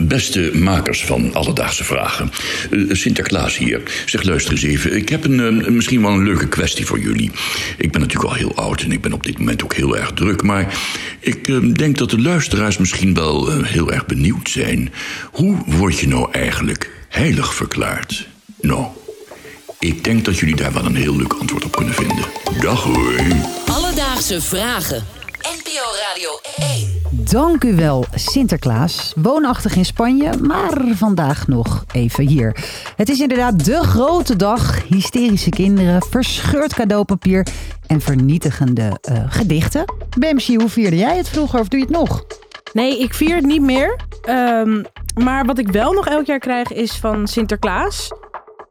[0.00, 2.30] beste makers van Alledaagse Vragen.
[2.70, 3.82] Uh, Sinterklaas hier.
[4.06, 4.96] Zeg, luister eens even.
[4.96, 7.30] Ik heb een, uh, misschien wel een leuke kwestie voor jullie.
[7.78, 10.12] Ik ben natuurlijk al heel oud en ik ben op dit moment ook heel erg
[10.12, 10.42] druk.
[10.42, 10.74] Maar
[11.20, 14.92] ik uh, denk dat de luisteraars misschien wel heel erg benieuwd zijn.
[15.32, 18.28] Hoe word je nou eigenlijk heilig verklaard?
[18.60, 18.86] Nou,
[19.78, 22.24] ik denk dat jullie daar wel een heel leuk antwoord op kunnen vinden.
[22.60, 23.14] Dag hoor.
[23.66, 25.04] Alledaagse Vragen.
[25.42, 26.91] NPO Radio 1.
[27.32, 29.12] Dank u wel, Sinterklaas.
[29.16, 32.64] Woonachtig in Spanje, maar vandaag nog even hier.
[32.96, 34.88] Het is inderdaad de grote dag.
[34.88, 37.46] Hysterische kinderen, verscheurd cadeaupapier
[37.86, 39.84] en vernietigende uh, gedichten.
[40.18, 42.24] Bemsje, hoe vierde jij het vroeger of doe je het nog?
[42.72, 44.00] Nee, ik vier het niet meer.
[44.28, 44.84] Um,
[45.24, 48.10] maar wat ik wel nog elk jaar krijg is van Sinterklaas.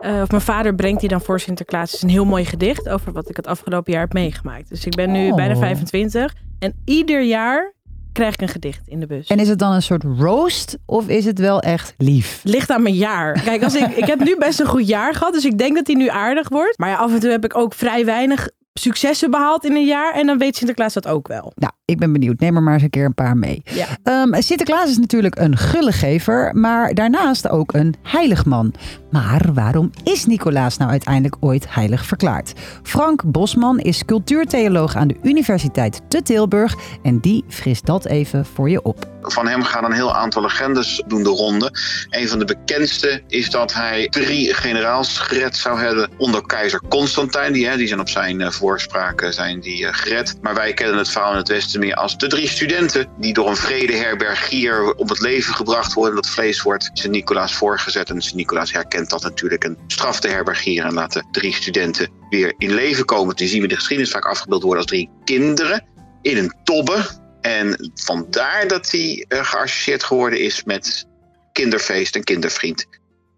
[0.00, 1.90] Uh, of mijn vader brengt die dan voor Sinterklaas.
[1.90, 4.68] Het is een heel mooi gedicht over wat ik het afgelopen jaar heb meegemaakt.
[4.68, 5.36] Dus ik ben nu Oh.
[5.36, 6.34] bijna 25.
[6.58, 7.72] En ieder jaar
[8.20, 9.26] krijg ik een gedicht in de bus.
[9.26, 12.40] En is het dan een soort roast of is het wel echt lief?
[12.44, 13.42] Ligt aan mijn jaar.
[13.44, 15.32] Kijk, als ik, ik heb nu best een goed jaar gehad.
[15.32, 16.78] Dus ik denk dat hij nu aardig wordt.
[16.78, 20.14] Maar ja, af en toe heb ik ook vrij weinig successen behaald in een jaar.
[20.14, 21.52] En dan weet Sinterklaas dat ook wel.
[21.54, 22.40] Nou, ik ben benieuwd.
[22.40, 23.62] Neem er maar eens een keer een paar mee.
[23.64, 23.86] Ja.
[24.22, 28.74] Um, Sinterklaas is natuurlijk een gullegever, maar daarnaast ook een heilig man.
[29.10, 32.52] Maar waarom is Nicolaas nou uiteindelijk ooit heilig verklaard?
[32.82, 38.70] Frank Bosman is cultuurtheoloog aan de Universiteit te Tilburg en die frist dat even voor
[38.70, 39.08] je op.
[39.22, 41.72] Van hem gaan een heel aantal legendes doen de ronde.
[42.10, 47.52] Een van de bekendste is dat hij drie generaals gered zou hebben onder keizer Constantijn.
[47.52, 50.34] Die, hè, die zijn op zijn uh, voorspraken zijn die, uh, gered.
[50.40, 53.56] Maar wij kennen het verhaal in het Westen als de drie studenten die door een
[53.56, 56.14] vredeherbergier om het leven gebracht worden.
[56.14, 60.92] Dat vlees wordt Sint-Nicolaas voorgezet en Sint-Nicolaas herkent dat natuurlijk en straft de herbergier en
[60.92, 63.36] laat de drie studenten weer in leven komen.
[63.36, 65.84] Die zien we de geschiedenis vaak afgebeeld worden als drie kinderen
[66.22, 67.06] in een tobbe.
[67.40, 71.06] En vandaar dat hij uh, geassocieerd geworden is met
[71.52, 72.86] kinderfeest en kindervriend.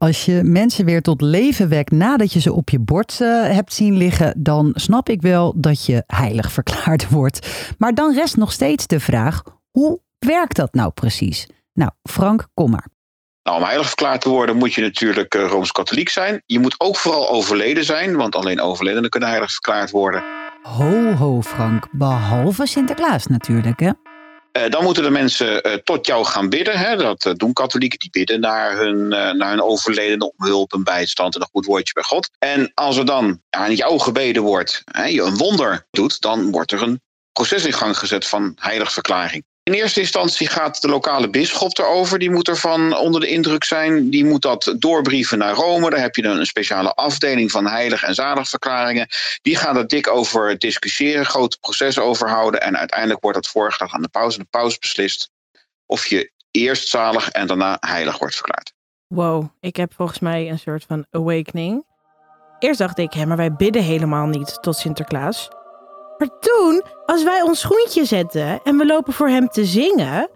[0.03, 3.73] Als je mensen weer tot leven wekt nadat je ze op je bord uh, hebt
[3.73, 7.49] zien liggen, dan snap ik wel dat je heilig verklaard wordt.
[7.79, 11.49] Maar dan rest nog steeds de vraag: hoe werkt dat nou precies?
[11.73, 12.87] Nou, Frank, kom maar.
[13.43, 16.43] Nou, om heilig verklaard te worden moet je natuurlijk uh, rooms-katholiek zijn.
[16.47, 20.25] Je moet ook vooral overleden zijn, want alleen overledenen kunnen heilig verklaard worden.
[20.63, 21.89] Ho, ho, Frank.
[21.91, 23.91] Behalve Sinterklaas natuurlijk, hè?
[24.57, 26.79] Uh, dan moeten de mensen uh, tot jou gaan bidden.
[26.79, 26.97] Hè?
[26.97, 31.35] Dat uh, doen katholieken, die bidden naar hun, naar hun overledene om hulp en bijstand
[31.35, 32.31] en een goed woordje bij God.
[32.39, 36.73] En als er dan aan jou gebeden wordt, hè, je een wonder doet, dan wordt
[36.73, 37.01] er een
[37.33, 39.45] proces in gang gezet van heiligverklaring.
[39.65, 42.19] In eerste instantie gaat de lokale bisschop erover.
[42.19, 44.11] Die moet ervan onder de indruk zijn.
[44.11, 45.91] Die moet dat doorbrieven naar Rome.
[45.91, 49.07] Daar heb je dan een speciale afdeling van heilig- en zaligverklaringen.
[49.43, 52.63] Die gaan er dik over discussiëren, grote processen over houden.
[52.63, 54.37] En uiteindelijk wordt dat voorgelegd aan de paus.
[54.37, 55.31] En de paus beslist
[55.87, 58.73] of je eerst zalig en daarna heilig wordt verklaard.
[59.07, 61.85] Wow, ik heb volgens mij een soort van awakening.
[62.59, 65.49] Eerst dacht ik, hé, maar wij bidden helemaal niet tot Sinterklaas.
[66.23, 70.29] Maar toen, als wij ons schoentje zetten en we lopen voor hem te zingen,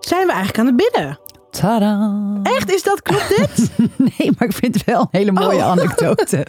[0.00, 1.18] zijn we eigenlijk aan het bidden.
[1.50, 2.20] Tada!
[2.42, 2.72] Echt?
[2.72, 3.70] Is dat, klopt dit?
[4.18, 5.70] nee, maar ik vind het wel een hele mooie oh.
[5.70, 6.46] anekdote.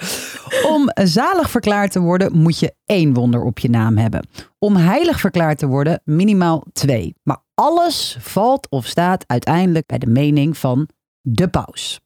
[0.64, 4.28] Om zalig verklaard te worden moet je één wonder op je naam hebben.
[4.60, 7.16] Om heilig verklaard te worden minimaal twee.
[7.24, 10.90] Maar alles valt of staat uiteindelijk bij de mening van
[11.22, 12.00] de paus.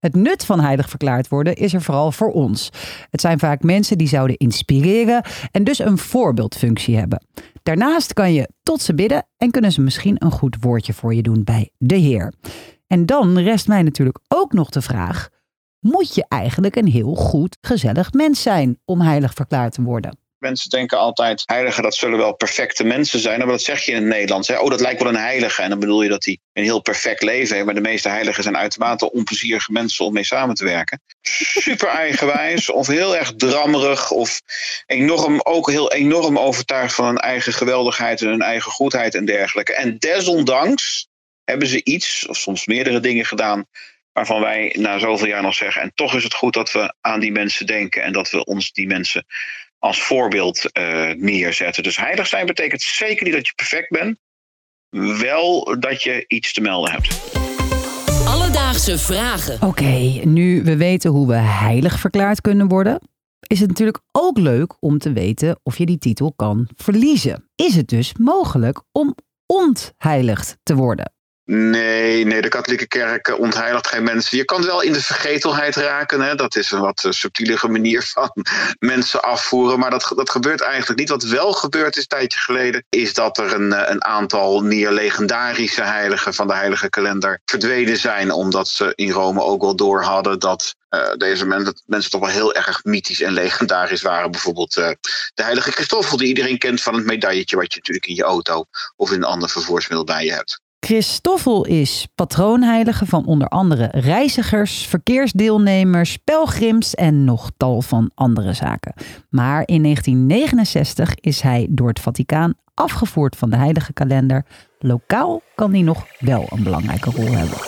[0.00, 2.70] Het nut van heilig verklaard worden is er vooral voor ons.
[3.10, 7.26] Het zijn vaak mensen die zouden inspireren en dus een voorbeeldfunctie hebben.
[7.62, 11.22] Daarnaast kan je tot ze bidden en kunnen ze misschien een goed woordje voor je
[11.22, 12.32] doen bij de Heer.
[12.86, 15.28] En dan rest mij natuurlijk ook nog de vraag:
[15.80, 20.18] moet je eigenlijk een heel goed, gezellig mens zijn om heilig verklaard te worden?
[20.38, 23.38] Mensen denken altijd, heiligen, dat zullen wel perfecte mensen zijn.
[23.38, 24.48] Maar dat zeg je in het Nederlands.
[24.48, 24.58] Hè?
[24.58, 25.62] Oh, dat lijkt wel een heilige.
[25.62, 27.66] En dan bedoel je dat hij een heel perfect leven heeft.
[27.66, 31.02] Maar de meeste heiligen zijn uitermate onplezierige mensen om mee samen te werken.
[31.22, 34.10] Super eigenwijs of heel erg drammerig.
[34.10, 34.40] Of
[34.86, 39.74] enorm, ook heel enorm overtuigd van hun eigen geweldigheid en hun eigen goedheid en dergelijke.
[39.74, 41.08] En desondanks
[41.44, 43.66] hebben ze iets, of soms meerdere dingen gedaan
[44.12, 45.82] waarvan wij na zoveel jaar nog zeggen.
[45.82, 48.72] En toch is het goed dat we aan die mensen denken en dat we ons
[48.72, 49.24] die mensen
[49.78, 51.82] als voorbeeld uh, neerzetten.
[51.82, 54.18] Dus heilig zijn betekent zeker niet dat je perfect bent,
[55.20, 57.36] wel dat je iets te melden hebt.
[58.26, 59.54] Alledaagse vragen.
[59.54, 63.00] Oké, okay, nu we weten hoe we heilig verklaard kunnen worden,
[63.46, 67.48] is het natuurlijk ook leuk om te weten of je die titel kan verliezen.
[67.54, 69.14] Is het dus mogelijk om
[69.46, 71.12] ontheiligd te worden?
[71.50, 74.36] Nee, nee, de katholieke kerk eh, ontheiligt geen mensen.
[74.36, 76.20] Je kan wel in de vergetelheid raken.
[76.20, 76.34] Hè?
[76.34, 78.30] Dat is een wat uh, subtielere manier van
[78.78, 79.78] mensen afvoeren.
[79.78, 81.08] Maar dat, dat gebeurt eigenlijk niet.
[81.08, 84.90] Wat wel gebeurd is een tijdje geleden, is dat er een, eh, een aantal meer
[84.90, 88.30] legendarische heiligen van de heilige kalender verdwenen zijn.
[88.30, 90.76] Omdat ze in Rome ook wel door hadden dat
[91.16, 91.46] deze
[91.86, 94.30] mensen, toch wel heel erg mythisch en legendarisch waren.
[94.30, 94.96] Bijvoorbeeld de
[95.34, 98.64] heilige Christoffel, die iedereen kent van het medailletje wat je natuurlijk in je auto
[98.96, 100.60] of in een ander vervoersmiddel bij je hebt.
[100.88, 108.94] Christoffel is patroonheilige van onder andere reizigers, verkeersdeelnemers, pelgrims en nog tal van andere zaken.
[109.30, 114.44] Maar in 1969 is hij door het Vaticaan afgevoerd van de heilige kalender.
[114.78, 117.58] Lokaal kan hij nog wel een belangrijke rol hebben.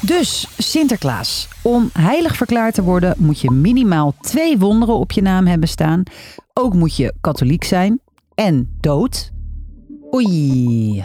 [0.00, 1.48] Dus Sinterklaas.
[1.62, 6.02] Om heilig verklaard te worden moet je minimaal twee wonderen op je naam hebben staan.
[6.52, 8.00] Ook moet je katholiek zijn
[8.34, 9.32] en dood.
[10.14, 11.04] Oei,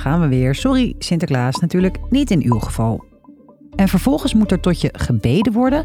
[0.00, 0.54] gaan we weer.
[0.54, 3.04] Sorry Sinterklaas, natuurlijk niet in uw geval.
[3.76, 5.84] En vervolgens moet er tot je gebeden worden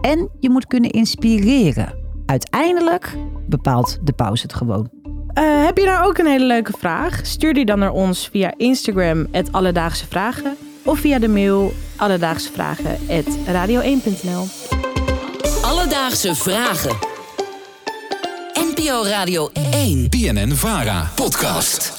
[0.00, 1.94] en je moet kunnen inspireren.
[2.26, 3.16] Uiteindelijk
[3.46, 4.90] bepaalt de paus het gewoon.
[5.34, 7.20] Uh, heb je nou ook een hele leuke vraag?
[7.22, 14.46] Stuur die dan naar ons via Instagram, Alledaagse Vragen of via de mail alledaagsvragen.radio1.nl.
[15.62, 16.96] Alledaagse Vragen.
[18.54, 20.08] NPO Radio 1.
[20.08, 21.10] BNN Vara.
[21.14, 21.97] Podcast.